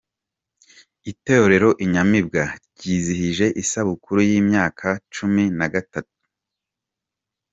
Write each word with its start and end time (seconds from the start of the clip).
Itorero 1.11 1.69
“Inyamibwa” 1.83 2.43
ryizihije 2.75 3.45
isabukuru 3.63 4.19
y’imyaka 4.29 4.87
cumi 5.13 5.43
na 5.57 5.67
gatanu 5.73 6.13